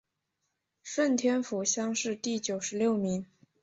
[0.81, 3.23] 顺天府乡试第九十六名。